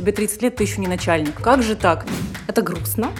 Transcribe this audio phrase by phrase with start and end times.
[0.00, 1.34] тебе 30 лет, ты еще не начальник.
[1.42, 2.06] Как же так?
[2.46, 3.10] Это грустно.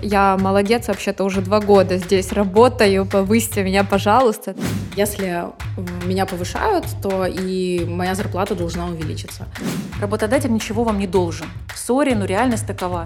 [0.00, 4.54] Я молодец, вообще-то уже два года здесь работаю, повысьте меня, пожалуйста.
[4.96, 5.44] Если
[6.06, 9.46] меня повышают, то и моя зарплата должна увеличиться.
[10.00, 11.46] Работодатель ничего вам не должен.
[11.74, 13.04] Сори, но реальность такова.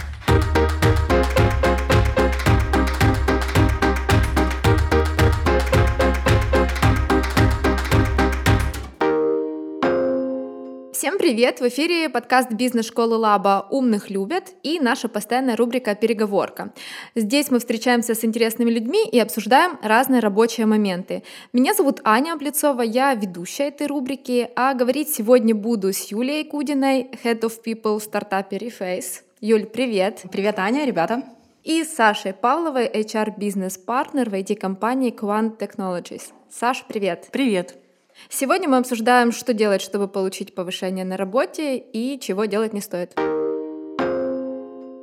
[11.24, 11.58] Привет!
[11.58, 16.74] В эфире подкаст бизнес-школы Лаба «Умных любят» и наша постоянная рубрика «Переговорка».
[17.14, 21.22] Здесь мы встречаемся с интересными людьми и обсуждаем разные рабочие моменты.
[21.54, 27.08] Меня зовут Аня Облицова, я ведущая этой рубрики, а говорить сегодня буду с Юлией Кудиной,
[27.24, 29.22] Head of People в стартапе Reface.
[29.40, 30.24] Юль, привет!
[30.30, 31.22] Привет, Аня, ребята!
[31.62, 36.34] И Сашей Павловой, HR-бизнес-партнер в IT-компании Quant Technologies.
[36.50, 37.28] Саш, привет!
[37.32, 37.78] Привет!
[38.36, 43.12] Сегодня мы обсуждаем, что делать, чтобы получить повышение на работе и чего делать не стоит.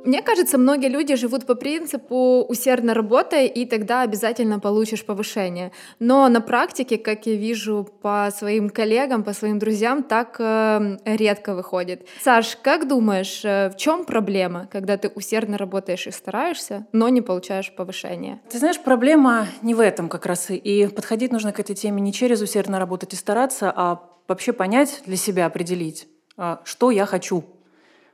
[0.04, 5.72] Мне кажется, многие люди живут по принципу усердно работай, и тогда обязательно получишь повышение.
[5.98, 11.54] Но на практике, как я вижу по своим коллегам, по своим друзьям, так э, редко
[11.54, 12.06] выходит.
[12.20, 17.20] Саш, как думаешь, э, в чем проблема, когда ты усердно работаешь и стараешься, но не
[17.20, 18.40] получаешь повышение?
[18.50, 20.50] Ты знаешь, проблема не в этом как раз.
[20.50, 25.02] И подходить нужно к этой теме не через усердно работать и стараться, а вообще понять
[25.06, 27.44] для себя, определить, а, что я хочу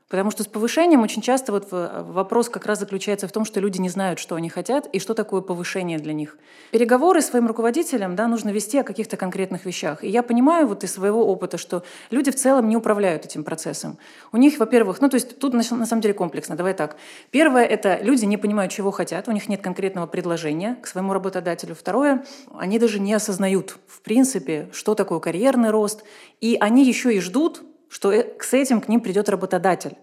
[0.08, 3.78] Потому что с повышением очень часто вот вопрос как раз заключается в том, что люди
[3.78, 6.38] не знают, что они хотят и что такое повышение для них.
[6.70, 10.02] Переговоры с своим руководителем да, нужно вести о каких-то конкретных вещах.
[10.02, 13.98] И я понимаю вот из своего опыта, что люди в целом не управляют этим процессом.
[14.32, 16.96] У них, во-первых, ну то есть тут на, самом деле комплексно, давай так.
[17.30, 21.74] Первое– это люди не понимают, чего хотят, у них нет конкретного предложения к своему работодателю.
[21.74, 22.24] Второе–
[22.58, 26.02] они даже не осознают, в принципе, что такое карьерный рост.
[26.40, 29.96] И они еще и ждут, что э, с этим к ним придет работодатель.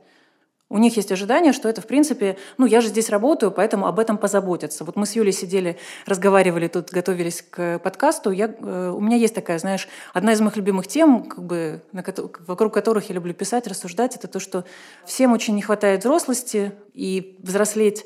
[0.67, 3.99] У них есть ожидание, что это, в принципе, ну, я же здесь работаю, поэтому об
[3.99, 4.83] этом позаботятся.
[4.83, 8.31] Вот мы с Юлей сидели, разговаривали тут, готовились к подкасту.
[8.31, 12.03] Я, э, у меня есть такая, знаешь, одна из моих любимых тем, как бы, на,
[12.47, 14.65] вокруг которых я люблю писать, рассуждать, это то, что
[15.05, 18.03] всем очень не хватает взрослости, и взрослеть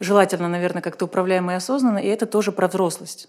[0.00, 3.28] желательно, наверное, как-то управляемо и осознанно, и это тоже про взрослость.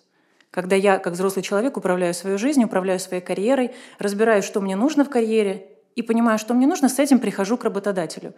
[0.50, 5.06] Когда я, как взрослый человек, управляю своей жизнью, управляю своей карьерой, разбираю, что мне нужно
[5.06, 8.34] в карьере, и понимаю, что мне нужно, с этим прихожу к работодателю.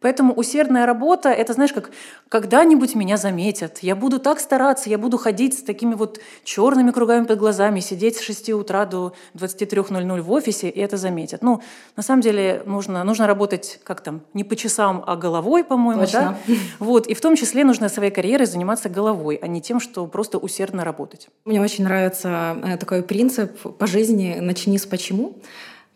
[0.00, 1.90] Поэтому усердная работа— это, знаешь, как
[2.28, 3.78] когда-нибудь меня заметят.
[3.78, 8.16] Я буду так стараться, я буду ходить с такими вот черными кругами под глазами, сидеть
[8.16, 11.42] с 6 утра до 23.00 в офисе, и это заметят.
[11.42, 11.62] Ну,
[11.96, 16.38] на самом деле нужно, нужно работать, как там, не по часам, а головой, по-моему, Точно.
[16.46, 16.54] да?
[16.78, 20.36] Вот, и в том числе нужно своей карьерой заниматься головой, а не тем, что просто
[20.36, 21.28] усердно работать.
[21.46, 25.38] Мне очень нравится э, такой принцип по жизни «начни с почему».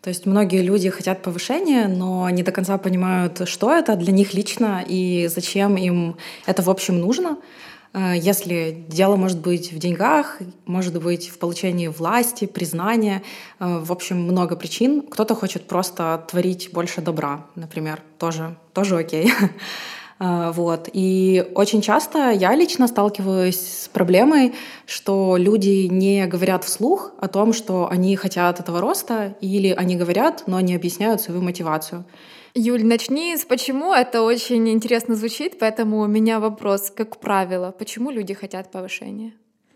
[0.01, 4.33] То есть многие люди хотят повышения, но не до конца понимают, что это для них
[4.33, 6.17] лично и зачем им
[6.47, 7.37] это в общем нужно.
[7.93, 13.21] Э, если дело может быть в деньгах, может быть в получении власти, признания,
[13.59, 15.03] э, в общем, много причин.
[15.03, 19.31] Кто-то хочет просто творить больше добра, например, тоже, тоже окей.
[20.23, 20.87] А, вот.
[20.93, 24.53] И очень часто я лично сталкиваюсь с проблемой,
[24.85, 30.43] что люди не говорят вслух о том, что они хотят этого роста, или они говорят,
[30.45, 32.05] но не объясняют свою мотивацию.
[32.53, 33.93] Юль, начни с почему.
[33.93, 39.33] Это очень интересно звучит, поэтому у меня вопрос, как правило, почему люди хотят повышения?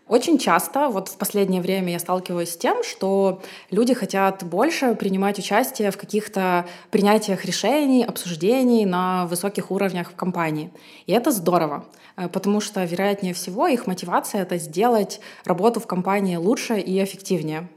[0.08, 5.40] Очень часто, вот в последнее время я сталкиваюсь с тем, что люди хотят больше принимать
[5.40, 10.70] участие в каких-то принятиях решений, обсуждений на высоких уровнях в компании.
[11.06, 16.36] И это здорово, э, потому что, вероятнее всего, их мотивация— это сделать работу в компании
[16.36, 17.68] лучше и эффективнее.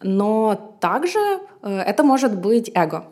[0.00, 1.18] Но также
[1.62, 3.06] э, это может быть эго.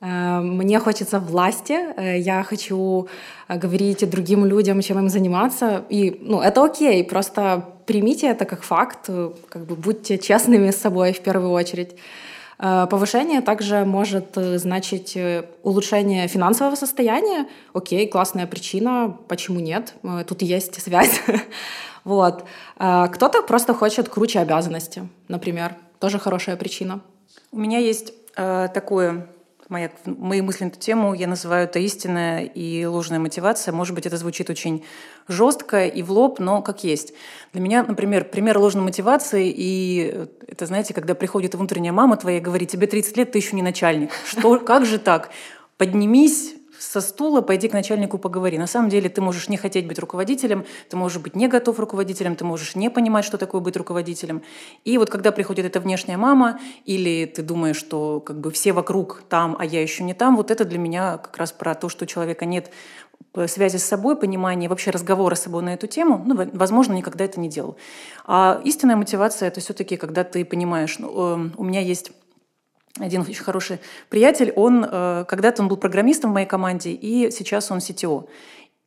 [0.00, 1.78] Э, мне хочется власти,
[2.18, 3.06] я хочу
[3.48, 5.84] говорить другим людям, чем им заниматься.
[5.88, 9.06] И ну, это окей, просто примите это как факт,
[9.48, 11.96] как бы будьте честными с собой в первую очередь.
[12.58, 15.18] Повышение также может значить
[15.62, 17.46] улучшение финансового состояния.
[17.74, 19.94] Окей, классная причина, почему нет?
[20.26, 21.20] Тут есть связь.
[22.04, 22.44] Вот.
[22.76, 25.74] Кто-то просто хочет круче обязанности, например.
[25.98, 27.00] Тоже хорошая причина.
[27.50, 29.26] У меня есть такое
[29.68, 33.72] моя, мои мысли на эту тему я называю это истинная и ложная мотивация.
[33.72, 34.84] Может быть, это звучит очень
[35.28, 37.12] жестко и в лоб, но как есть.
[37.52, 42.40] Для меня, например, пример ложной мотивации, и это, знаете, когда приходит внутренняя мама твоя и
[42.40, 44.10] говорит, тебе 30 лет, ты еще не начальник.
[44.26, 45.30] Что, как же так?
[45.76, 48.58] Поднимись, со стула, пойди к начальнику поговори.
[48.58, 52.36] На самом деле ты можешь не хотеть быть руководителем, ты можешь быть не готов руководителем,
[52.36, 54.42] ты можешь не понимать, что такое быть руководителем.
[54.84, 59.22] И вот когда приходит эта внешняя мама, или ты думаешь, что как бы все вокруг
[59.28, 62.04] там, а я еще не там, вот это для меня как раз про то, что
[62.04, 62.70] у человека нет
[63.46, 67.38] связи с собой, понимания, вообще разговора с собой на эту тему, ну, возможно, никогда это
[67.38, 67.76] не делал.
[68.24, 72.12] А истинная мотивация— это все таки когда ты понимаешь, ну, э, у меня есть
[72.98, 73.78] один очень хороший
[74.08, 78.28] приятель, он э, когда-то он был программистом в моей команде, и сейчас он CTO.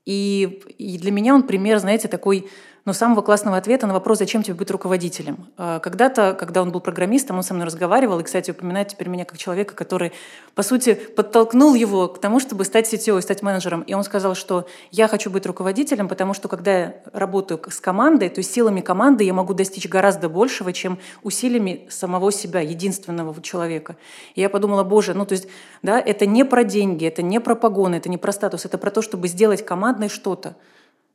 [0.06, 2.50] И, и для меня он пример, знаете, такой
[2.85, 5.47] но самого классного ответа на вопрос, зачем тебе быть руководителем.
[5.57, 9.25] А, когда-то, когда он был программистом, он со мной разговаривал, и, кстати, упоминает теперь меня
[9.25, 10.11] как человека, который,
[10.55, 13.81] по сути, подтолкнул его к тому, чтобы стать CTO стать менеджером.
[13.81, 18.29] И он сказал, что я хочу быть руководителем, потому что когда я работаю с командой,
[18.29, 23.95] то силами команды я могу достичь гораздо большего, чем усилиями самого себя, единственного человека.
[24.35, 25.47] И я подумала, боже, ну то есть,
[25.81, 28.91] да, это не про деньги, это не про погоны, это не про статус, это про
[28.91, 30.55] то, чтобы сделать командной что-то.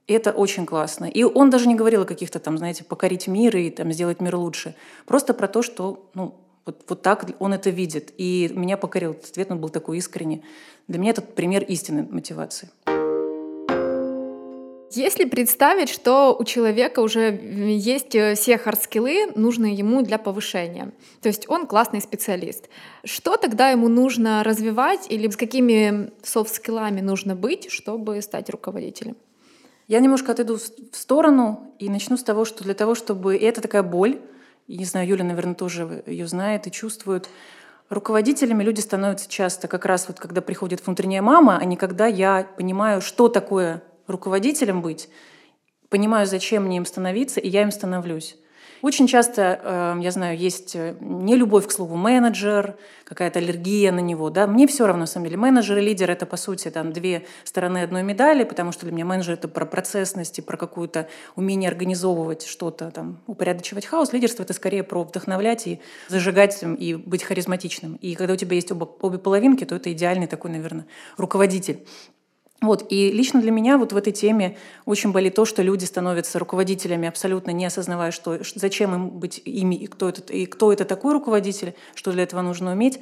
[0.07, 1.07] И это очень классно.
[1.07, 4.37] И он даже не говорил о каких-то там, знаете, покорить мир и там, сделать мир
[4.37, 4.75] лучше.
[5.07, 6.35] Просто про то, что ну,
[6.67, 8.13] вот, вот так он это видит.
[8.19, 10.43] И меня покорил этот ответ, он был такой искренний.
[10.89, 12.69] Для меня это пример истинной мотивации.
[14.97, 20.19] Если представить, что у человека уже есть э, все hard skill ы, нужные ему для
[20.19, 22.69] повышения, то есть он классный специалист,
[23.03, 29.17] что тогда ему нужно развивать или с какими софт-скиллами нужно быть, чтобы стать руководителем?
[29.87, 33.37] Я немножко отойду в сторону и начну с того, что для того, чтобы...
[33.37, 34.21] И это такая боль,
[34.67, 37.29] не знаю, Юля, наверное, тоже ее знает и чувствует.
[37.91, 42.49] Руководителями люди становятся часто как раз вот когда приходит внутренняя мама, а не когда я
[42.57, 45.11] понимаю, что такое руководителем быть,
[45.91, 48.37] понимаю, зачем мне им становиться, и я им становлюсь.
[48.85, 54.01] Очень часто, эм, я знаю, есть э, не любовь к слову менеджер, какая-то аллергия на
[54.01, 54.29] него.
[54.29, 54.47] Да?
[54.47, 55.39] Мне все равно, на самом деле.
[55.39, 59.07] Менеджер и лидер— это, по сути, там, две стороны одной медали, потому что для меня
[59.07, 64.13] менеджер— это про процессность и про какое-то умение организовывать что-то, там, упорядочивать хаос.
[64.13, 67.95] Лидерство— это скорее про вдохновлять и зажигать и быть харизматичным.
[68.03, 70.85] И когда у тебя есть оба, обе половинки, то это идеальный такой, наверное,
[71.17, 71.87] руководитель.
[72.65, 72.87] Вот.
[72.89, 74.57] И лично для меня вот в этой теме
[74.87, 79.75] очень болит то, что люди становятся руководителями, абсолютно не осознавая, что, зачем им быть ими,
[79.75, 83.01] и кто, это, и кто это такой руководитель, что для этого нужно уметь.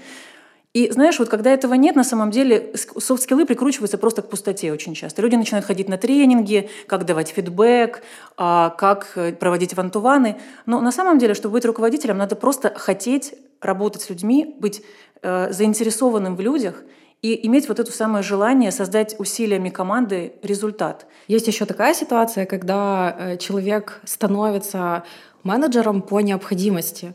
[0.72, 4.94] И знаешь, вот когда этого нет, на самом деле софт-скиллы прикручиваются просто к пустоте очень
[4.94, 5.20] часто.
[5.20, 8.02] Люди начинают ходить на тренинги, как давать фидбэк,
[8.38, 10.38] а, как э, проводить вантуваны.
[10.64, 14.82] Но на самом деле, чтобы быть руководителем, надо просто хотеть работать с людьми, быть
[15.20, 16.82] э, заинтересованным в людях–
[17.22, 21.06] и иметь вот это самое желание создать усилиями команды результат.
[21.28, 25.04] Есть еще такая ситуация, когда э, человек становится
[25.44, 27.14] менеджером по необходимости.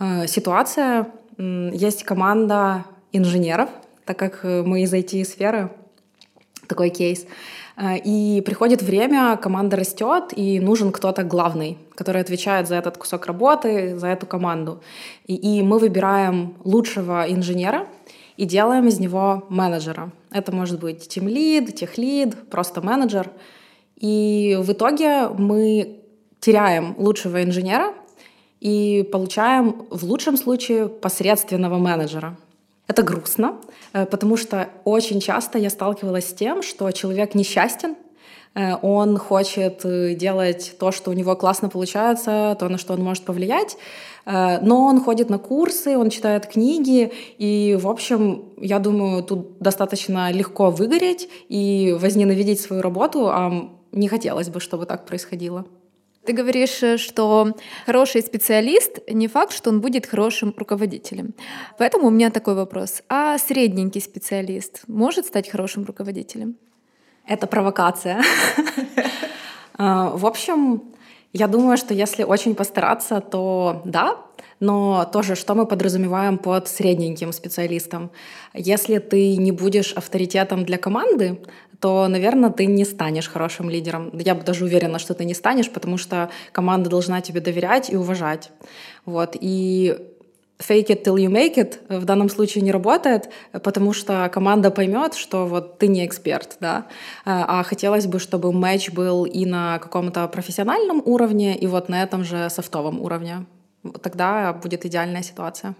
[0.00, 1.06] Э, ситуация,
[1.38, 3.70] есть команда инженеров,
[4.04, 5.70] так как э, мы из IT-сферы,
[6.66, 7.26] такой кейс.
[8.04, 13.98] И приходит время, команда растет, и нужен кто-то главный, который отвечает за этот кусок работы,
[13.98, 14.80] за эту команду.
[15.26, 17.86] И, и мы выбираем лучшего инженера,
[18.36, 20.10] и делаем из него менеджера.
[20.30, 23.30] Это может быть тимлид, техлид, просто менеджер.
[23.96, 26.00] И в итоге мы
[26.40, 27.94] теряем лучшего инженера
[28.60, 32.36] и получаем в лучшем случае посредственного менеджера.
[32.86, 33.56] Это грустно,
[33.92, 37.96] э, потому что очень часто я сталкивалась с тем, что человек несчастен,
[38.54, 43.24] он хочет э, делать то, что у него классно получается, то, на что он может
[43.24, 43.76] повлиять,
[44.24, 49.58] Э, но он ходит на курсы, он читает книги, и, в общем, я думаю, тут
[49.58, 55.64] достаточно легко выгореть и возненавидеть свою работу, а не хотелось бы, чтобы так происходило.
[56.24, 57.52] Ты говоришь, э, что
[57.86, 61.34] хороший специалист не факт, что он будет хорошим руководителем.
[61.78, 63.02] Поэтому у меня такой вопрос.
[63.08, 66.56] А средненький специалист может стать хорошим руководителем?
[67.26, 68.22] Это провокация.
[69.76, 70.82] Э, в общем,
[71.32, 74.18] я думаю, что если очень постараться, то да,
[74.60, 78.12] но тоже, что мы подразумеваем под средненьким специалистом?
[78.54, 81.40] Если ты не будешь авторитетом для команды,
[81.80, 84.16] то, наверное, ты не станешь хорошим лидером.
[84.16, 87.96] Я бы даже уверена, что ты не станешь, потому что команда должна тебе доверять и
[87.96, 88.52] уважать.
[89.04, 89.36] Вот.
[89.40, 89.98] И
[90.58, 95.14] fake it till you make it в данном случае не работает, потому что команда поймет,
[95.14, 96.86] что вот ты не эксперт, да,
[97.24, 102.24] а хотелось бы, чтобы матч был и на каком-то профессиональном уровне, и вот на этом
[102.24, 103.46] же софтовом уровне.
[104.00, 105.74] Тогда будет идеальная ситуация.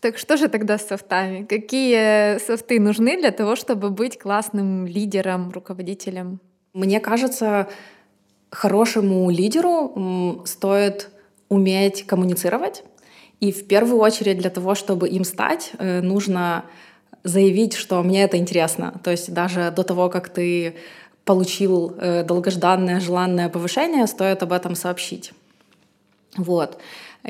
[0.00, 1.44] Так что же тогда с софтами?
[1.44, 6.40] Какие софты нужны для того, чтобы быть классным лидером, руководителем?
[6.72, 7.68] Мне кажется,
[8.50, 11.10] хорошему лидеру стоит
[11.50, 12.84] уметь коммуницировать,
[13.40, 16.64] и в первую очередь для того, чтобы им стать, э, нужно
[17.24, 19.00] заявить, что мне это интересно.
[19.02, 20.74] То есть даже до того, как ты
[21.24, 25.32] получил э, долгожданное, желанное повышение, стоит об этом сообщить.
[26.36, 26.78] Вот.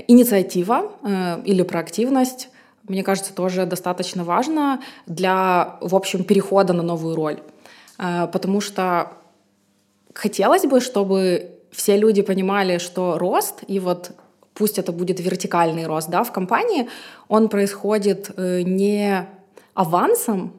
[0.08, 2.48] Инициатива э, или проактивность,
[2.88, 7.40] мне кажется, тоже достаточно важно для, в общем, перехода на новую роль.
[7.98, 9.12] Потому что
[10.14, 14.12] хотелось бы, чтобы все люди понимали, что рост и вот
[14.60, 16.86] пусть это будет вертикальный рост, да, в компании,
[17.28, 19.26] он происходит э, не
[19.74, 20.52] авансом,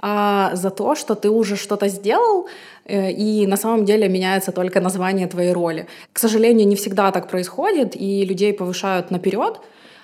[0.00, 2.46] а за то, что ты уже что-то сделал,
[2.86, 5.86] э, и на самом деле меняется только название твоей роли.
[6.12, 9.60] К сожалению, не всегда так происходит, и людей повышают наперед,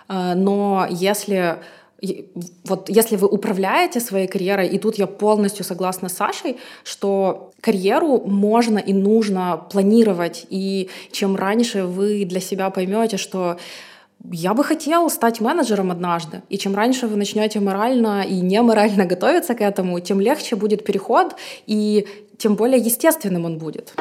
[0.09, 1.57] э, но если
[2.65, 8.23] вот если вы управляете своей карьерой, и тут я полностью согласна с Сашей, что карьеру
[8.25, 13.57] можно и нужно планировать, и чем раньше вы для себя поймете, что
[14.31, 16.43] я бы хотел стать менеджером однажды.
[16.49, 21.35] И чем раньше вы начнете морально и неморально готовиться к этому, тем легче будет переход,
[21.67, 23.95] и тем более естественным он будет.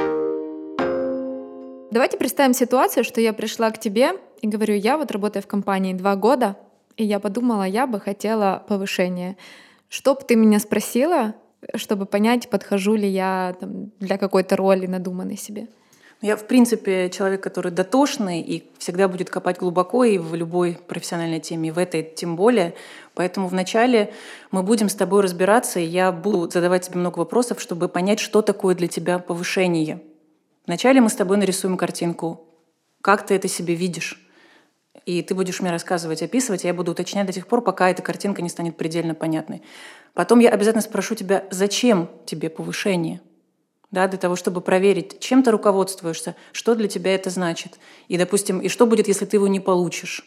[1.89, 4.11] Давайте представим ситуацию, что я пришла к тебе
[4.41, 6.57] и говорю, я вот работаю в компании два года,
[6.97, 9.37] и я подумала, я бы хотела повышения.
[9.87, 11.35] Что бы ты меня спросила,
[11.75, 15.67] чтобы понять, подхожу ли я там, для какой-то роли надуманной себе?
[16.19, 21.39] Я, в принципе, человек, который дотошный и всегда будет копать глубоко и в любой профессиональной
[21.39, 22.73] теме, и в этой тем более.
[23.13, 24.11] Поэтому вначале
[24.49, 28.41] мы будем с тобой разбираться, и я буду задавать тебе много вопросов, чтобы понять, что
[28.41, 30.01] такое для тебя повышение.
[30.65, 32.47] Вначале мы с тобой нарисуем картинку.
[33.01, 34.26] Как ты это себе видишь?
[35.05, 38.01] И ты будешь мне рассказывать, описывать, а я буду уточнять до тех пор, пока эта
[38.01, 39.61] картинка не станет предельно понятной.
[40.13, 43.21] Потом я обязательно спрошу тебя, зачем тебе повышение?
[43.91, 47.79] да, для того, чтобы проверить, чем ты руководствуешься, что для тебя это значит.
[48.07, 50.25] И, допустим, и что будет, если ты его не получишь.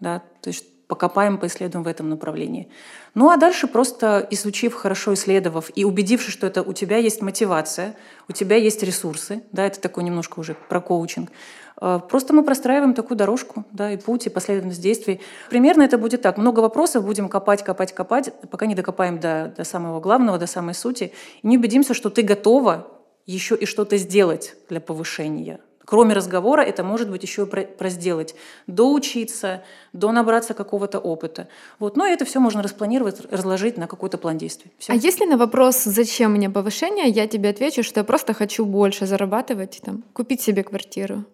[0.00, 0.22] Да?
[0.40, 2.68] То есть покопаем, поисследуем в этом направлении.
[3.14, 7.94] Ну а дальше просто изучив, хорошо исследовав и убедившись, что это у тебя есть мотивация,
[8.26, 11.30] у тебя есть ресурсы, да, это такой немножко уже про коучинг,
[11.78, 15.20] Просто мы простраиваем такую дорожку, да, и путь, и последовательность действий.
[15.48, 16.36] Примерно это будет так.
[16.36, 20.74] Много вопросов будем копать, копать, копать, пока не докопаем до, до самого главного, до самой
[20.74, 21.12] сути.
[21.42, 22.88] И не убедимся, что ты готова
[23.26, 28.34] еще и что-то сделать для повышения Кроме разговора, это может быть еще про, про сделать.
[28.66, 29.62] Доучиться,
[29.94, 31.48] до набраться какого-то опыта.
[31.78, 31.96] Вот.
[31.96, 34.70] Но это все можно распланировать, разложить на какой-то план действий.
[34.78, 34.92] Всё.
[34.92, 39.06] А если на вопрос, зачем мне повышение, я тебе отвечу, что я просто хочу больше
[39.06, 41.24] зарабатывать, там, купить себе квартиру.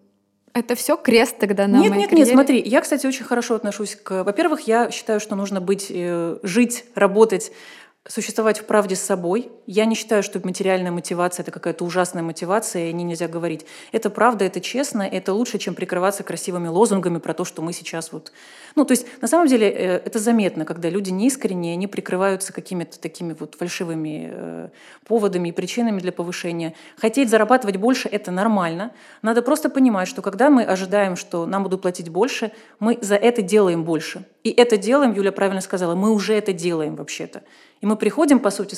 [0.55, 2.29] Это все крест тогда на Нет, моей нет, карьере?
[2.29, 4.23] нет, смотри, я, кстати, очень хорошо отношусь к...
[4.23, 7.51] Во-первых, я считаю, что нужно быть, э, жить, работать
[8.07, 9.51] существовать в правде с собой.
[9.65, 13.65] Я не считаю, что материальная мотивация— это какая-то ужасная мотивация, и о ней нельзя говорить.
[13.91, 18.11] Это правда, это честно, это лучше, чем прикрываться красивыми лозунгами про то, что мы сейчас
[18.11, 18.31] вот...
[18.75, 22.99] Ну, то есть, на самом деле, э, это заметно, когда люди неискренние, они прикрываются какими-то
[22.99, 24.69] такими вот фальшивыми э,
[25.07, 26.75] поводами и причинами для повышения.
[26.97, 28.91] Хотеть зарабатывать больше— это нормально.
[29.23, 33.41] Надо просто понимать, что когда мы ожидаем, что нам будут платить больше, мы за это
[33.41, 34.25] делаем больше.
[34.45, 37.41] И это делаем, Юля правильно сказала, мы уже это делаем вообще-то.
[37.81, 38.75] И мы приходим, по сути,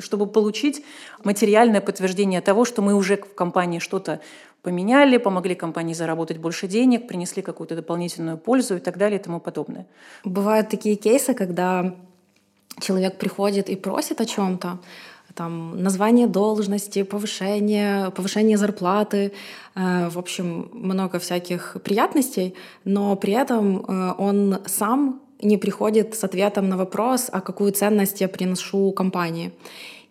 [0.00, 0.84] чтобы получить
[1.22, 4.20] материальное подтверждение того, что мы уже в компании что-то
[4.62, 9.38] поменяли, помогли компании заработать больше денег, принесли какую-то дополнительную пользу и так далее и тому
[9.38, 9.86] подобное.
[10.24, 11.94] Бывают такие кейсы, когда
[12.80, 14.80] человек приходит и просит о чем-то,
[15.40, 19.32] там, название должности, повышение, повышение зарплаты,
[19.74, 22.54] э, в общем, много всяких приятностей,
[22.84, 28.20] но при этом э, он сам не приходит с ответом на вопрос, а какую ценность
[28.20, 29.50] я приношу компании.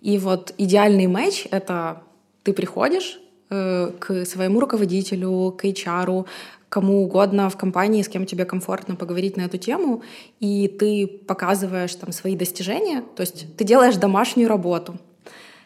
[0.02, 2.02] И вот идеальный матч— это
[2.44, 3.20] ты приходишь
[3.52, 6.26] э, к своему руководителю, к HR,
[6.70, 10.02] кому угодно в компании, с кем тебе комфортно поговорить на эту тему,
[10.40, 14.98] и ты показываешь там свои достижения, то есть ты делаешь домашнюю работу.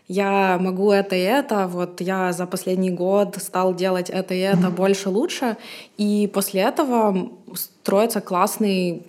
[0.07, 4.69] Я могу это и это, вот я за последний год стал делать это и это
[4.69, 5.57] больше, лучше,
[5.97, 9.03] и после этого строится классный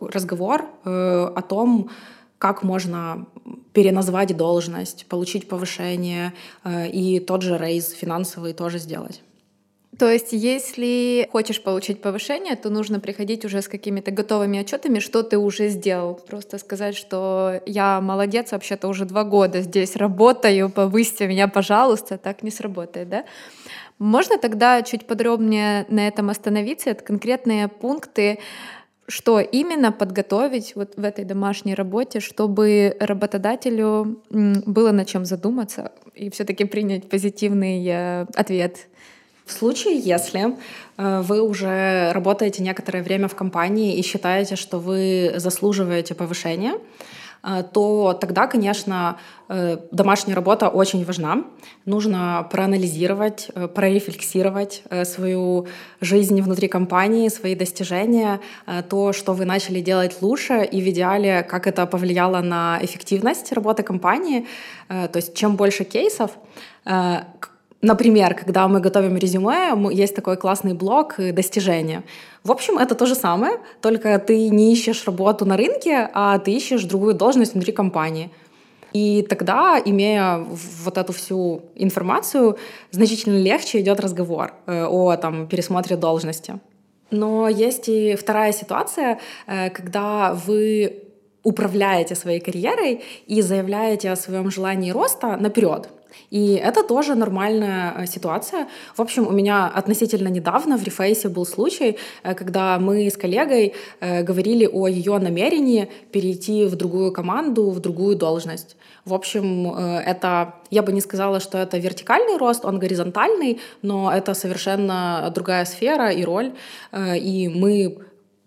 [0.00, 1.90] разговор э, о том,
[2.38, 3.26] как можно
[3.72, 6.32] переназвать должность, получить повышение
[6.64, 9.22] э, и тот же рейз финансовый тоже сделать.
[9.98, 15.22] То есть, если хочешь получить повышение, то нужно приходить уже с какими-то готовыми отчетами, что
[15.22, 16.14] ты уже сделал.
[16.14, 22.42] Просто сказать, что я молодец, вообще-то уже два года здесь работаю, повысьте меня, пожалуйста, так
[22.42, 23.24] не сработает, да?
[23.98, 26.90] Можно тогда чуть подробнее на этом остановиться?
[26.90, 28.38] Это конкретные пункты,
[29.06, 36.30] что именно подготовить вот в этой домашней работе, чтобы работодателю было на чем задуматься и
[36.30, 38.88] все-таки принять позитивный э, ответ.
[39.44, 40.56] В случае, если
[40.96, 46.74] э, вы уже работаете некоторое время в компании и считаете, что вы заслуживаете повышения,
[47.42, 49.18] э, то тогда, конечно,
[49.48, 51.44] э, домашняя работа очень важна.
[51.86, 55.66] Нужно проанализировать, прорефлексировать свою
[56.00, 58.38] жизнь внутри компании, свои достижения,
[58.88, 63.82] то, что вы начали делать лучше, и в идеале, как это повлияло на эффективность работы
[63.82, 64.46] компании.
[64.88, 66.30] То есть чем больше кейсов,
[67.82, 72.04] Например, когда мы готовим резюме, есть такой классный блок «Достижения».
[72.44, 76.52] В общем, это то же самое, только ты не ищешь работу на рынке, а ты
[76.52, 78.30] ищешь другую должность внутри компании.
[78.92, 80.46] И тогда, имея
[80.84, 82.56] вот эту всю информацию,
[82.92, 86.60] значительно легче идет разговор э, о там, пересмотре должности.
[87.10, 91.02] Но есть и вторая ситуация, э, когда вы
[91.42, 95.88] управляете своей карьерой и заявляете о своем желании роста наперед.
[96.30, 98.68] И это тоже нормальная э, ситуация.
[98.96, 103.74] В общем, у меня относительно недавно в Рефейсе был случай, э, когда мы с коллегой
[104.00, 108.76] э, говорили о ее намерении перейти в другую команду, в другую должность.
[109.04, 109.74] В общем,
[110.06, 115.64] это, я бы не сказала, что это вертикальный рост, он горизонтальный, но это совершенно другая
[115.64, 116.52] сфера и роль.
[116.94, 117.98] И мы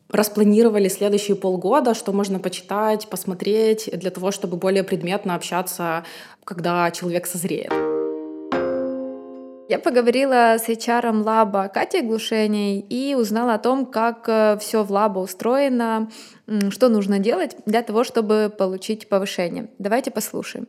[0.09, 6.03] распланировали следующие полгода, что можно почитать, посмотреть, для того, чтобы более предметно общаться,
[6.43, 7.71] когда человек созреет.
[9.67, 14.91] Я поговорила с HR лаба Катей Глушеней и узнала о том, как э, все в
[14.91, 16.12] лаба устроено,
[16.69, 19.67] что нужно делать для того, чтобы получить повышение.
[19.79, 20.67] Давайте послушаем.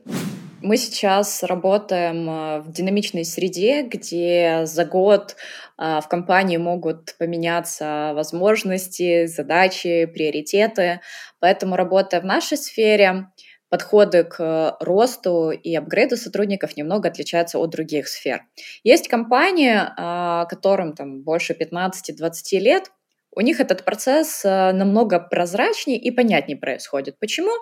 [0.63, 5.37] Мы сейчас работаем э, в динамичной среде, где за год
[5.79, 11.01] в компании могут поменяться возможности, задачи, приоритеты.
[11.41, 13.27] Поэтому, работая в нашей сфере,
[13.69, 18.43] подходы к росту и апгрейду сотрудников немного отличаются от других сфер.
[18.85, 22.91] Есть компании, э, которым там больше 15-20 лет,
[23.37, 27.19] у них этот процесс э, намного прозрачнее и понятнее происходит.
[27.19, 27.53] Почему?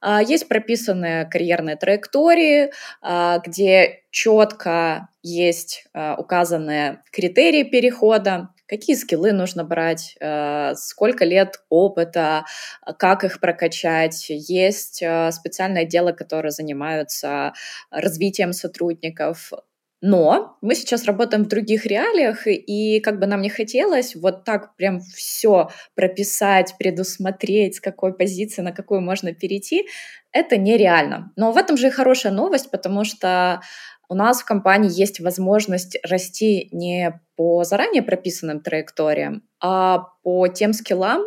[0.00, 9.32] А, есть прописанные карьерные траектории, а, где четко есть а, указанные критерии перехода, какие скиллы
[9.32, 10.16] нужно брать,
[10.76, 12.46] сколько лет опыта,
[12.98, 14.26] как их прокачать.
[14.30, 17.52] Есть специальное отделы, которые занимаются
[17.90, 19.52] развитием сотрудников,
[20.06, 24.76] но мы сейчас работаем в других реалиях, и как бы нам не хотелось вот так
[24.76, 29.86] прям все прописать, предусмотреть, с какой позиции на какую можно перейти,
[30.30, 31.32] это нереально.
[31.36, 33.62] Но в этом же и хорошая новость, потому что
[34.10, 40.74] у нас в компании есть возможность расти не по заранее прописанным траекториям, а по тем
[40.74, 41.22] скиллам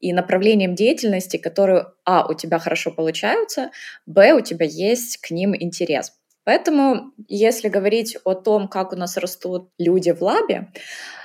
[0.00, 3.70] и направлениям деятельности, которые, а, у тебя хорошо получаются,
[4.06, 6.17] б, у тебя есть к ним интерес.
[6.48, 10.68] Поэтому, если говорить о том, как у нас растут люди в лабе,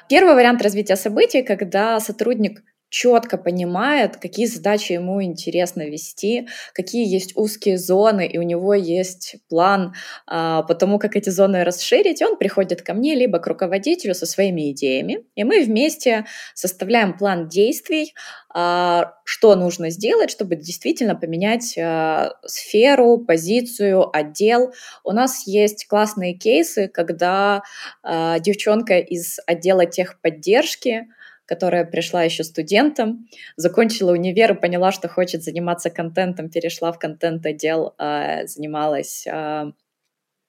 [0.10, 2.62] первый вариант развития событий, когда сотрудник
[2.94, 9.38] четко понимает, какие задачи ему интересно вести, какие есть узкие зоны, и у него есть
[9.50, 9.96] план
[10.28, 14.28] а, по тому, как эти зоны расширить, он приходит ко мне либо к руководителю со
[14.28, 18.14] своими идеями, и мы вместе составляем план действий,
[18.54, 24.72] а, что нужно сделать, чтобы действительно поменять а, сферу, позицию, отдел.
[25.04, 27.64] У нас есть классные кейсы, когда
[28.04, 31.08] а, девчонка из отдела техподдержки
[31.54, 37.94] которая пришла еще студентом, закончила универ и поняла, что хочет заниматься контентом, перешла в контент-отдел,
[38.00, 39.72] а, занималась а,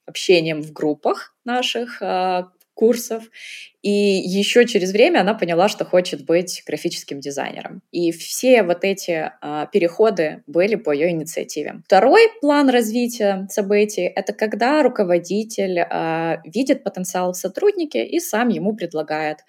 [0.07, 3.25] общением в группах наших а, курсов.
[3.83, 7.83] И еще через время она поняла, что хочет быть графическим дизайнером.
[7.93, 9.31] И все вот эти
[9.73, 11.83] переходы были по ее инициативе.
[11.85, 15.87] Второй план развития событий— это когда руководитель
[16.51, 19.41] видит потенциал в сотруднике и сам ему предлагает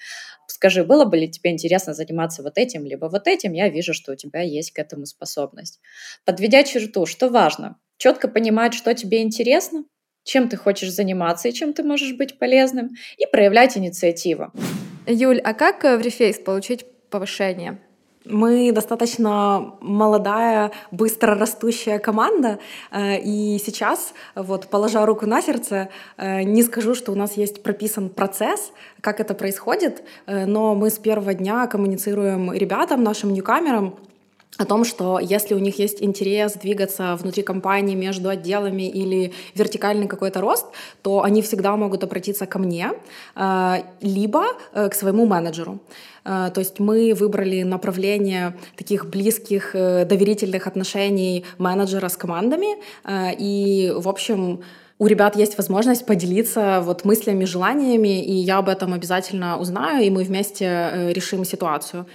[0.56, 4.14] скажи, было бы ли тебе интересно заниматься вот этим, либо вот этим, я вижу, что
[4.14, 5.82] у тебя есть к этому способность.
[6.24, 7.78] Подведя черту, что важно?
[7.98, 9.84] Четко понимать, что тебе интересно,
[10.24, 14.52] чем ты хочешь заниматься и чем ты можешь быть полезным, и проявлять инициативу.
[15.06, 17.80] Юль, а как э, в Рефейс получить повышение?
[18.26, 22.58] Мы достаточно молодая, быстро растущая команда,
[22.92, 27.62] э, и сейчас, вот положа руку на сердце, э, не скажу, что у нас есть
[27.62, 33.96] прописан процесс, как это происходит, э, но мы с первого дня коммуницируем ребятам, нашим ньюкамерам,
[34.58, 40.08] о том, что если у них есть интерес двигаться внутри компании между отделами или вертикальный
[40.08, 40.66] какой-то рост,
[41.02, 42.94] то они всегда могут обратиться ко мне,
[44.02, 45.80] либо к своему менеджеру.
[46.26, 52.78] Э, то есть мы выбрали направление таких близких э, доверительных отношений менеджера с командами.
[53.04, 54.62] Э, и, в общем,
[54.98, 60.10] у ребят есть возможность поделиться вот мыслями, желаниями, и я об этом обязательно узнаю, и
[60.10, 62.06] мы вместе решим ситуацию.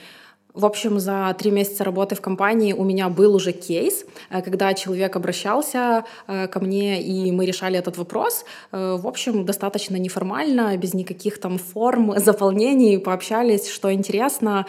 [0.54, 4.74] В общем, за три месяца работы в компании у меня был уже кейс, э, когда
[4.74, 8.44] человек обращался э, ко мне, и мы решали этот вопрос.
[8.72, 14.66] Э, в общем, достаточно неформально, без никаких там форм, заполнений, пообщались, что интересно,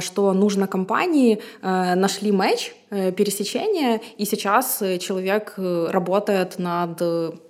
[0.00, 7.02] что нужно компании, нашли матч, пересечение, и сейчас человек работает над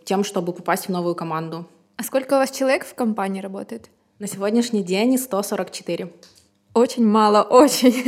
[0.04, 1.66] тем, чтобы попасть в новую команду.
[1.96, 3.90] А сколько у вас человек в компании работает?
[4.18, 6.08] На сегодняшний день 144.
[6.74, 8.04] Очень мало, очень.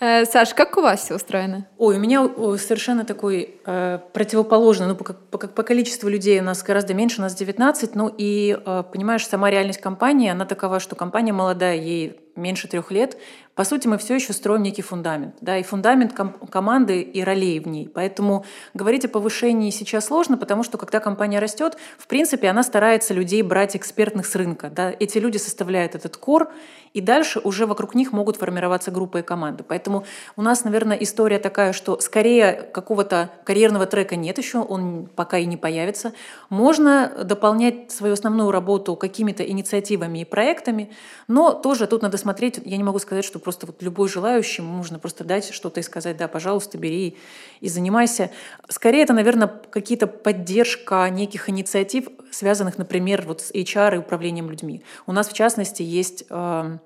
[0.00, 1.66] Э, Саш, как у вас все устроено?
[1.78, 4.88] Ой, у меня совершенно такой э, противоположный.
[4.88, 7.94] Ну, по, по, по количеству людей у нас гораздо меньше, у нас 19.
[7.94, 12.90] Ну и, э, понимаешь, сама реальность компании, она такова, что компания молодая, ей меньше трех
[12.90, 13.16] лет,
[13.54, 15.36] по сути, мы все еще строим некий фундамент.
[15.40, 17.88] Да, и фундамент ком- команды и ролей в ней.
[17.88, 23.14] Поэтому говорить о повышении сейчас сложно, потому что когда компания растет, в принципе, она старается
[23.14, 24.70] людей брать экспертных с рынка.
[24.70, 24.92] Да.
[24.98, 26.50] Эти люди составляют этот кор,
[26.94, 29.64] и дальше уже вокруг них могут формироваться группы и команды.
[29.66, 30.04] Поэтому
[30.36, 35.46] у нас, наверное, история такая, что скорее какого-то карьерного трека нет еще, он пока и
[35.46, 36.12] не появится.
[36.50, 40.90] Можно дополнять свою основную работу какими-то инициативами и проектами,
[41.28, 44.98] но тоже тут надо смотреть, я не могу сказать, что просто вот любой желающий, нужно
[44.98, 47.16] просто дать что-то и сказать, да, пожалуйста, бери
[47.60, 48.30] и занимайся.
[48.68, 54.82] Скорее это, наверное, какие-то поддержка неких инициатив, связанных, например, вот с HR и управлением людьми.
[55.06, 56.78] У нас, в частности, есть э,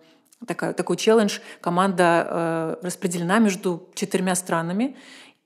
[0.47, 1.38] такая, такой челлендж.
[1.61, 4.97] Команда э, распределена между четырьмя странами,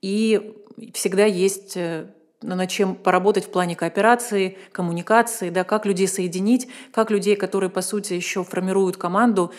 [0.01, 0.57] и
[0.94, 2.07] всегда есть э,
[2.42, 7.83] над чем поработать в плане кооперации, коммуникации, да, как людей соединить, как людей, которые, по
[7.83, 9.53] сути, еще формируют команду,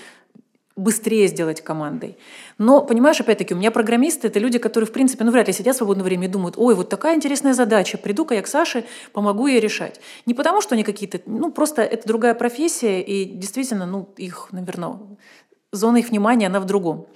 [0.76, 2.18] быстрее сделать командой.
[2.58, 5.76] Но, понимаешь, опять-таки, у меня программисты— это люди, которые, в принципе, ну, вряд ли сидят
[5.76, 9.48] в свободное время и думают, ой, вот такая интересная задача, приду-ка я к Саше, помогу
[9.48, 10.00] ей решать.
[10.26, 14.98] Не потому, что они какие-то, ну, просто это другая профессия, и действительно, ну, их, наверное,
[15.72, 17.08] зона их внимания, она в другом.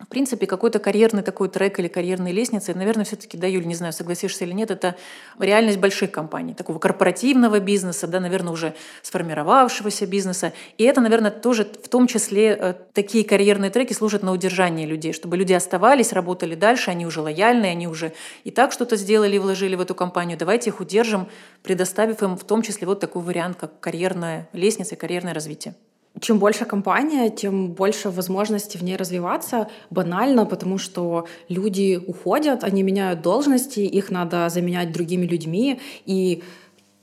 [0.00, 3.92] В принципе, какой-то карьерный такой трек или карьерные лестницы, наверное, все-таки, да, Юль, не знаю,
[3.92, 4.94] согласишься или нет, это
[5.40, 10.52] реальность больших компаний, такого корпоративного бизнеса, да, наверное, уже сформировавшегося бизнеса.
[10.76, 15.12] И это, наверное, тоже в том числе э, такие карьерные треки служат на удержание людей,
[15.12, 18.12] чтобы люди оставались, работали дальше, они уже лояльные, они уже
[18.44, 20.38] и так что-то сделали и вложили в эту компанию.
[20.38, 21.26] Давайте их удержим,
[21.64, 25.74] предоставив им в том числе вот такой вариант, как карьерная лестница и карьерное развитие
[26.20, 29.68] чем больше компания, тем больше возможностей в ней развиваться.
[29.90, 36.42] Банально, потому что люди уходят, они меняют должности, их надо заменять другими людьми, и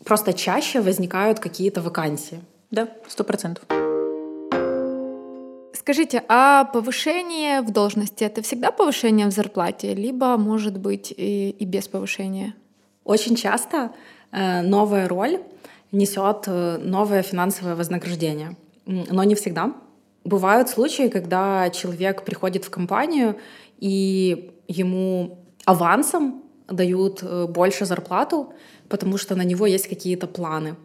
[0.04, 2.40] просто чаще возникают какие-то вакансии.
[2.72, 3.64] Да, сто процентов.
[5.74, 11.66] Скажите, а повышение в должности это всегда повышение в зарплате, либо может быть и, и
[11.66, 12.56] без повышения?
[13.04, 13.92] Очень часто
[14.32, 15.42] э, новая роль
[15.92, 19.74] несет э, новое финансовое вознаграждение но не всегда.
[20.24, 23.38] Бывают случаи, когда человек приходит в компанию,
[23.80, 28.54] и ему авансом дают э, больше зарплату,
[28.90, 30.76] потому что на него есть какие-то планы.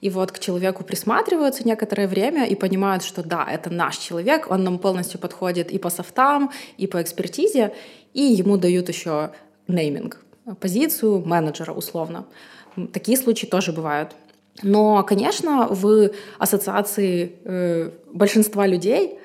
[0.00, 4.64] И вот к человеку присматриваются некоторое время и понимают, что да, это наш человек, он
[4.64, 7.74] нам полностью подходит и по софтам, и по экспертизе,
[8.14, 9.30] и ему дают еще
[9.66, 10.24] нейминг,
[10.60, 12.26] позицию менеджера условно.
[12.92, 14.14] Такие случаи тоже бывают.
[14.62, 19.18] Но, конечно, в ассоциации э, большинства людей,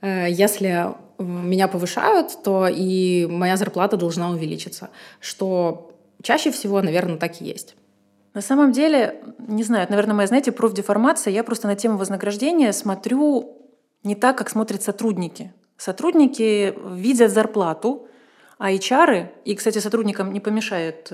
[0.00, 5.90] э, если меня повышают, то и моя зарплата должна увеличиться, что
[6.22, 7.76] чаще всего, наверное, так и есть.
[8.34, 11.32] На самом деле, не знаю, это, наверное, моя, знаете, профдеформация.
[11.32, 13.56] Я просто на тему вознаграждения смотрю
[14.04, 15.52] не так, как смотрят сотрудники.
[15.76, 18.06] Сотрудники видят зарплату,
[18.58, 21.08] а HR, и, кстати, сотрудникам не помешает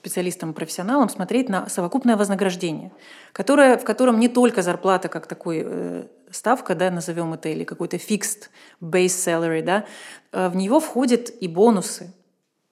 [0.00, 2.90] специалистам, профессионалам смотреть на совокупное вознаграждение,
[3.32, 7.96] которое, в котором не только зарплата как такой э, ставка, да, назовем это, или какой-то
[7.96, 8.48] fixed
[8.80, 9.84] base salary, да,
[10.32, 12.14] э, в него входят и бонусы,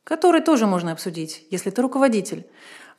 [0.09, 2.47] которые тоже можно обсудить, если ты руководитель.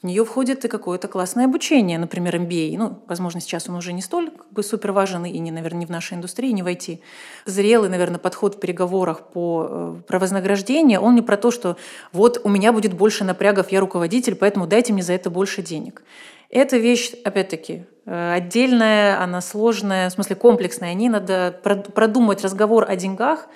[0.04, 2.76] В нее входит и какое-то классное обучение, например, MBA.
[2.78, 5.86] Ну, возможно, сейчас он уже не столь как бы, супер важен и, не, наверное, не
[5.88, 7.02] в нашей индустрии, не войти.
[7.46, 11.78] Зрелый, наверное, подход в переговорах по, э, про вознаграждение, он не про то, что
[12.14, 16.04] вот у меня будет больше напрягов, я руководитель, поэтому дайте мне за это больше денег.
[16.52, 20.94] Эта вещь, опять-таки, э, отдельная, она сложная, в смысле комплексная.
[20.94, 23.48] Не надо продумать разговор о деньгах,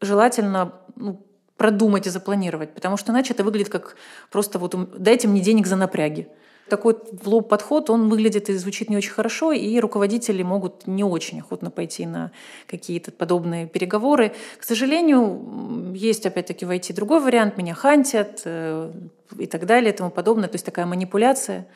[0.00, 1.27] желательно ну,
[1.58, 3.96] продумать и запланировать, потому что иначе это выглядит как
[4.30, 6.28] просто вот дайте мне денег за напряги.
[6.68, 11.02] Такой в лоб подход, он выглядит и звучит не очень хорошо, и руководители могут не
[11.02, 12.30] очень охотно пойти на
[12.66, 14.34] какие-то подобные переговоры.
[14.58, 18.92] К сожалению, есть опять-таки войти другой вариант, меня хантят э,
[19.38, 21.66] и так далее и тому подобное, то есть такая манипуляция.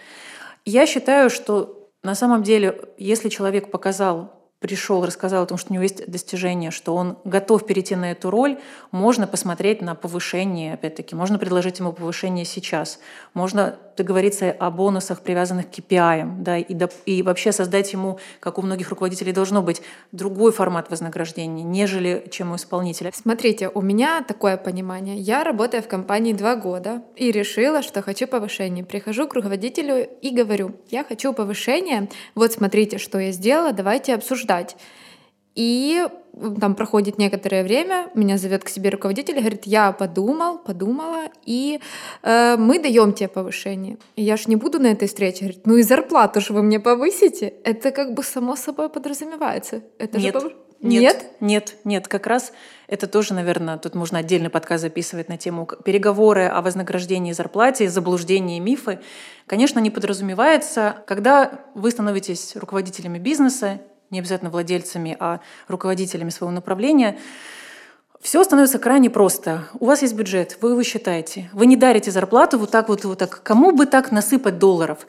[0.64, 5.75] Я считаю, что на самом деле, если человек показал пришел, рассказал о том, что у
[5.75, 8.59] него есть достижение, что он готов перейти на эту роль,
[8.92, 13.01] можно посмотреть на повышение, опять-таки, можно предложить ему повышение сейчас,
[13.35, 16.76] можно договориться о бонусах, привязанных к KPI, да, и,
[17.07, 22.52] и вообще создать ему, как у многих руководителей должно быть, другой формат вознаграждения, нежели чем
[22.52, 23.11] у исполнителя.
[23.14, 25.16] Смотрите, у меня такое понимание.
[25.16, 28.85] Я работаю в компании два года и решила, что хочу повышение.
[28.85, 34.76] Прихожу к руководителю и говорю, я хочу повышение, вот смотрите, что я сделала, давайте обсуждать.
[35.55, 36.07] И
[36.61, 41.81] там проходит некоторое время, меня зовет к себе руководитель и говорит, я подумал, подумала, и
[42.23, 43.99] э, мы даем тебе повышение.
[44.17, 46.81] И я ж не буду на этой встрече говорить, ну и зарплату же вы мне
[46.81, 47.53] повысите.
[47.65, 49.83] Это как бы само собой подразумевается.
[49.99, 50.53] Это нет, же пов...
[50.81, 52.53] нет, нет, нет, нет, как раз
[52.88, 57.91] это тоже, наверное, тут можно отдельный подкаст записывать на тему переговоры о вознаграждении и зарплате,
[57.91, 59.01] заблуждения и мифы.
[59.47, 63.81] Конечно, не подразумевается, когда вы становитесь руководителями бизнеса,
[64.12, 67.18] не обязательно владельцами, а руководителями своего направления,
[68.20, 69.66] все становится крайне просто.
[69.81, 71.51] У вас есть бюджет, вы его считаете.
[71.53, 73.42] Вы не дарите зарплату вот так вот, вот так.
[73.42, 75.05] Кому бы так насыпать долларов?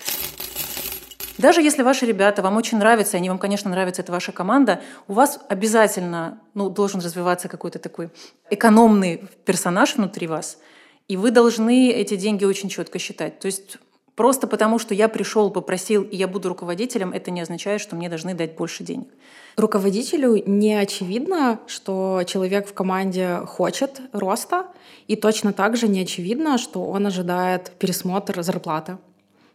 [1.38, 5.14] Даже если ваши ребята вам очень нравятся, они вам, конечно, нравятся, это ваша команда, у
[5.14, 8.10] вас обязательно ну, должен развиваться какой-то такой
[8.50, 10.60] экономный персонаж внутри вас,
[11.08, 13.40] и вы должны эти деньги очень четко считать.
[13.40, 13.78] То есть
[14.16, 18.10] Просто потому, что я пришел, попросил, и я буду руководителем, это не означает, что мне
[18.10, 19.08] должны дать больше денег.
[19.58, 24.68] Руководителю не очевидно, что человек в команде хочет роста,
[25.08, 28.98] и точно так же не очевидно, что он ожидает пересмотр зарплаты.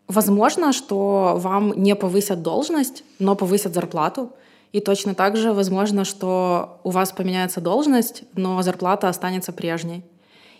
[0.09, 4.33] Возможно, что вам не повысят должность, но повысят зарплату.
[4.73, 10.03] И точно так же возможно, что у вас поменяется должность, но зарплата останется прежней.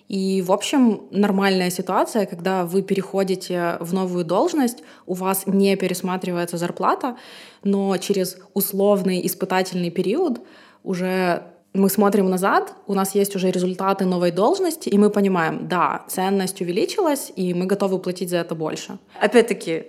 [0.09, 6.57] И, в общем, нормальная ситуация, когда вы переходите в новую должность, у вас не пересматривается
[6.57, 7.17] зарплата,
[7.63, 10.41] но через условный испытательный период
[10.83, 11.43] уже
[11.75, 16.61] мы смотрим назад, у нас есть уже результаты новой должности, и мы понимаем, да, ценность
[16.63, 18.99] увеличилась, и мы готовы платить за это больше.
[19.21, 19.85] Опять-таки,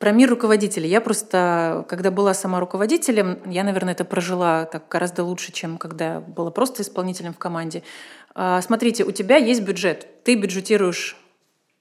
[0.00, 0.88] про мир руководителей.
[0.88, 6.20] Я просто, когда была сама руководителем, я, наверное, это прожила так гораздо лучше, чем когда
[6.20, 7.82] была просто исполнителем в команде.
[8.42, 11.14] А, смотрите, у тебя есть бюджет, ты бюджетируешь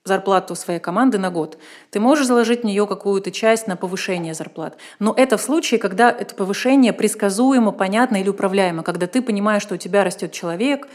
[0.03, 1.57] зарплату своей команды на год.
[1.89, 4.75] Ты можешь заложить в нее какую-то часть на повышение зарплат.
[4.99, 9.75] Но это в случае, когда это повышение предсказуемо, понятно или управляемо, когда ты понимаешь, что
[9.75, 10.89] у тебя растет человек,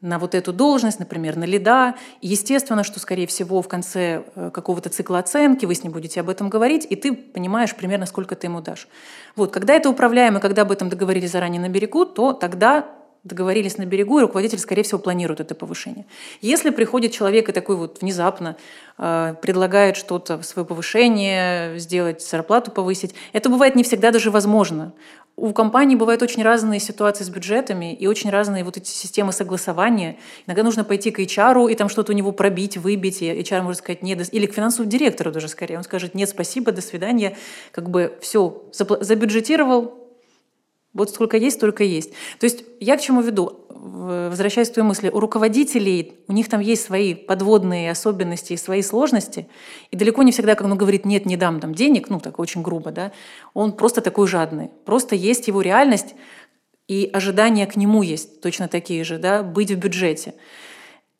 [0.00, 1.94] на вот эту должность, например, на лида.
[2.22, 6.30] Естественно, что, скорее всего, в конце э, какого-то цикла оценки вы с ним будете об
[6.30, 8.88] этом говорить, и ты понимаешь примерно, сколько ты ему дашь.
[9.36, 12.86] Вот, когда это управляемо, когда об этом договорились заранее на берегу, то тогда
[13.24, 16.06] договорились на берегу, и руководитель, скорее всего, планирует это повышение.
[16.40, 18.56] Если приходит человек и такой вот внезапно
[18.98, 24.92] э, предлагает что-то, свое повышение сделать, зарплату повысить, это бывает не всегда даже возможно.
[25.36, 30.18] У компании бывают очень разные ситуации с бюджетами и очень разные вот эти системы согласования.
[30.46, 33.78] Иногда нужно пойти к HR и там что-то у него пробить, выбить, и HR может
[33.78, 35.78] сказать нет, или к финансовому директору даже скорее.
[35.78, 37.36] Он скажет нет, спасибо, до свидания.
[37.70, 40.01] Как бы все, забюджетировал,
[40.94, 42.12] вот сколько есть, столько есть.
[42.38, 43.58] То есть я к чему веду?
[43.68, 48.82] Возвращаясь к твоей мысли, у руководителей, у них там есть свои подводные особенности и свои
[48.82, 49.48] сложности,
[49.90, 52.62] и далеко не всегда, как он говорит, нет, не дам там денег, ну так очень
[52.62, 53.12] грубо, да,
[53.54, 54.70] он просто такой жадный.
[54.84, 56.14] Просто есть его реальность,
[56.86, 60.34] и ожидания к нему есть точно такие же, да, быть в бюджете.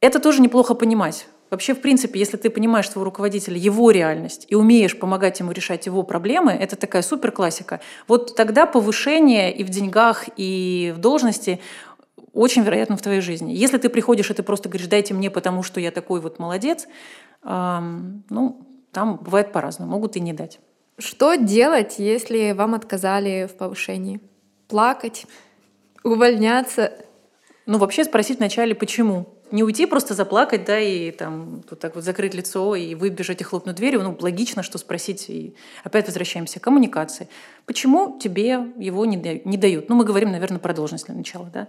[0.00, 1.26] Это тоже неплохо понимать.
[1.52, 5.84] Вообще, в принципе, если ты понимаешь своего руководителя, его реальность, и умеешь помогать ему решать
[5.84, 7.80] его проблемы, это такая супер классика.
[8.08, 11.60] Вот тогда повышение и в деньгах, и в должности
[12.32, 13.52] очень вероятно в твоей жизни.
[13.52, 16.88] Если ты приходишь и ты просто говоришь, дайте мне, потому что я такой вот молодец,
[17.44, 20.58] эм, ну, там бывает по-разному, могут и не дать.
[20.96, 24.22] Что делать, если вам отказали в повышении?
[24.68, 25.26] Плакать?
[26.02, 26.94] Увольняться?
[27.66, 29.28] Ну, вообще спросить вначале, почему?
[29.52, 33.44] Не уйти просто заплакать, да, и там вот так вот закрыть лицо и выбежать и
[33.44, 34.02] хлопнуть дверью.
[34.02, 35.28] Ну, логично, что спросить.
[35.28, 37.28] И опять возвращаемся к коммуникации.
[37.66, 39.88] Почему тебе его не, не дают?
[39.88, 41.68] Ну, мы говорим, наверное, про должность для начала, да.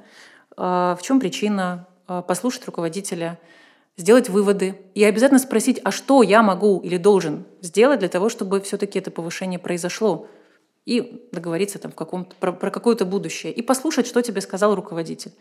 [0.58, 1.88] А в чем причина?
[2.08, 3.39] А послушать руководителя,
[3.98, 8.60] сделать выводы и обязательно спросить, а что я могу или должен сделать для того, чтобы
[8.62, 10.28] все-таки это повышение произошло
[10.86, 15.32] и договориться там в каком про, про какое-то будущее и послушать, что тебе сказал руководитель.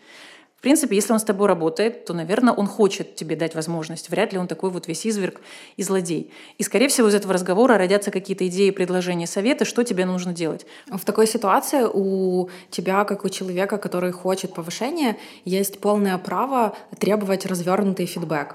[0.62, 4.10] В принципе, если он с тобой работает, то, наверное, он хочет тебе дать возможность.
[4.10, 5.40] Вряд ли он такой вот весь изверг
[5.76, 6.30] и злодей.
[6.56, 10.64] И, скорее всего, из этого разговора родятся какие-то идеи, предложения, советы, что тебе нужно делать.
[10.86, 17.44] В такой ситуации у тебя, как у человека, который хочет повышения, есть полное право требовать
[17.44, 18.54] развернутый фидбэк.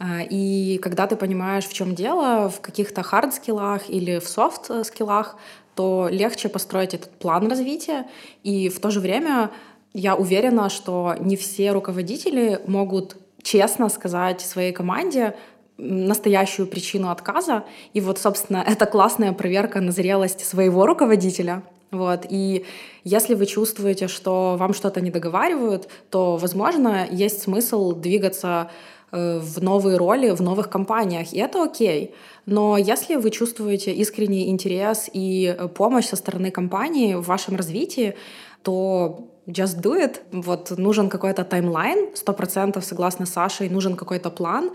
[0.00, 5.36] Э, и когда ты понимаешь, в чем дело, в каких-то хард-скиллах или в софт-скиллах,
[5.76, 8.08] то легче построить этот план развития.
[8.42, 9.52] И в то же время
[9.98, 15.34] я уверена, что не все руководители могут честно сказать своей команде
[15.76, 17.64] настоящую причину отказа.
[17.94, 21.62] И вот, собственно, это классная проверка на зрелость своего руководителя.
[21.90, 22.26] Вот.
[22.28, 22.64] И
[23.04, 28.70] если вы чувствуете, что вам что-то не договаривают, то, возможно, есть смысл двигаться
[29.10, 32.14] э, в новые роли в новых компаниях, и это окей.
[32.44, 38.14] Но если вы чувствуете искренний интерес и помощь со стороны компании в вашем развитии,
[38.62, 40.20] то just do it.
[40.30, 44.70] Вот нужен какой-то таймлайн, сто процентов согласно Саше, нужен какой-то план.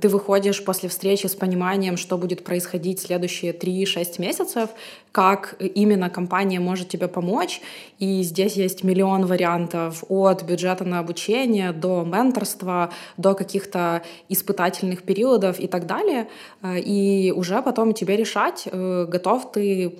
[0.00, 4.70] Ты выходишь после встречи с пониманием, что будет происходить следующие 3-6 месяцев,
[5.12, 7.60] как именно компания может тебе помочь.
[8.00, 15.60] И здесь есть миллион вариантов от бюджета на обучение до менторства, до каких-то испытательных периодов
[15.60, 16.28] и так далее.
[16.64, 19.96] И уже потом тебе решать, э, готов ты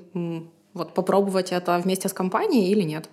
[0.72, 3.08] вот попробовать это вместе с компанией или нет.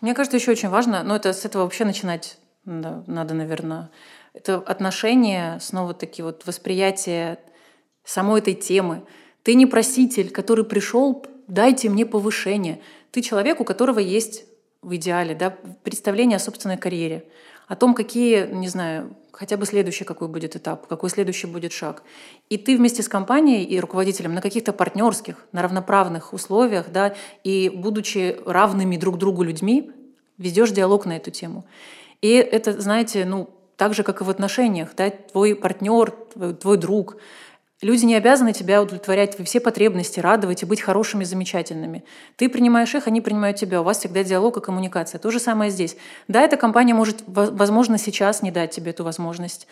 [0.00, 3.90] Мне кажется, еще очень важно, но это с этого вообще начинать надо, наверное,
[4.34, 7.38] это отношение, снова-таки вот восприятие
[8.04, 9.02] самой этой темы.
[9.42, 12.80] Ты не проситель, который пришел, дайте мне повышение.
[13.10, 14.44] Ты человек, у которого есть
[14.82, 15.50] в идеале да,
[15.82, 17.24] представление о собственной карьере,
[17.66, 22.02] о том, какие, не знаю, хотя бы следующий какой будет этап, какой следующий будет шаг.
[22.48, 27.14] И ты вместе с компанией и руководителем на каких-то партнерских, на равноправных условиях, да,
[27.44, 29.92] и будучи равными друг другу людьми,
[30.38, 31.64] ведешь диалог на эту тему.
[32.22, 36.76] И это, знаете, ну, так же, как и в отношениях, да, твой партнер, твой, твой
[36.76, 37.16] друг.
[37.82, 42.04] Люди не обязаны тебя удовлетворять все потребности, радовать и быть хорошими, замечательными.
[42.36, 43.80] Ты принимаешь их, они принимают тебя.
[43.80, 45.18] У вас всегда диалог и коммуникация.
[45.18, 45.96] То же самое здесь.
[46.28, 49.66] Да, эта компания может, возможно, сейчас не дать тебе эту возможность.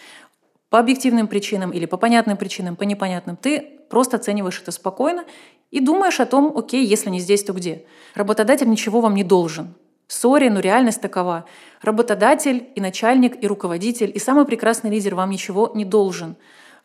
[0.70, 3.36] По объективным причинам или по понятным причинам, по непонятным.
[3.36, 5.26] Ты просто оцениваешь это спокойно
[5.70, 7.84] и думаешь о том, окей, если не здесь, то где.
[8.14, 9.74] Работодатель ничего вам не должен.
[10.06, 11.44] Сори, но реальность такова.
[11.82, 16.36] Работодатель и начальник, и руководитель, и самый прекрасный лидер вам ничего не должен.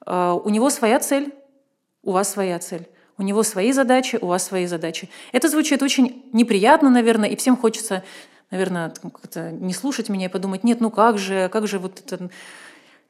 [0.06, 1.34] А, у него своя цель,
[2.04, 2.88] у вас своя цель.
[3.18, 5.10] У него свои задачи, у вас свои задачи.
[5.32, 8.04] Это звучит очень неприятно, наверное, и всем хочется,
[8.50, 8.92] наверное,
[9.52, 12.30] не слушать меня и подумать, нет, ну как же, как же вот эта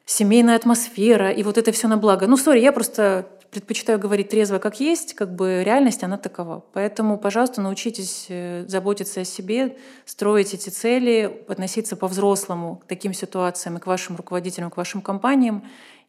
[0.06, 2.28] семейная атмосфера и вот это все на благо.
[2.28, 6.66] Ну, сори, я просто предпочитаю говорить трезво, как есть, как бы реальность, она такова.
[6.74, 13.78] Поэтому, пожалуйста, научитесь э, заботиться о себе, строить эти цели, относиться по-взрослому к таким ситуациям
[13.78, 15.64] и к вашим руководителям, к вашим компаниям,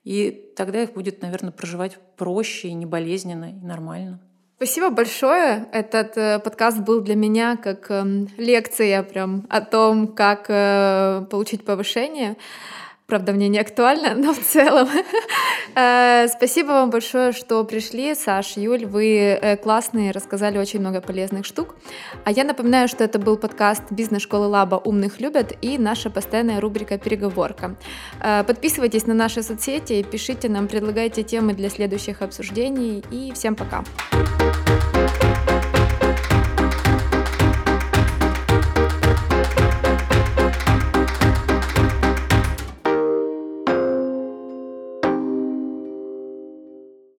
[0.04, 4.20] и тогда их будет, наверное, проживать проще и неболезненно, и нормально.
[4.56, 5.66] Спасибо большое.
[5.72, 11.64] Этот э, подкаст был для меня как э, лекция прям о том, как э, получить
[11.64, 12.36] повышение.
[13.06, 14.88] Правда, мне не актуально, но в целом.
[15.76, 18.14] Э, спасибо вам большое, что пришли.
[18.14, 21.74] Саш, Юль, вы э, классные, рассказали очень много полезных штук.
[22.24, 24.76] А я напоминаю, что это был подкаст «Бизнес-школы Лаба.
[24.76, 27.76] Умных любят» и наша постоянная рубрика «Переговорка».
[28.20, 33.02] Э, подписывайтесь на наши соцсети, пишите нам, предлагайте темы для следующих обсуждений.
[33.10, 33.84] И всем пока.
[34.10, 34.93] Пока.